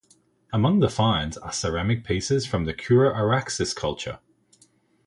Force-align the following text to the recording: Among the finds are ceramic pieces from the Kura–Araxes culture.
Among 0.51 0.79
the 0.79 0.89
finds 0.89 1.37
are 1.37 1.51
ceramic 1.53 2.03
pieces 2.03 2.47
from 2.47 2.65
the 2.65 2.73
Kura–Araxes 2.73 3.75
culture. 3.75 4.17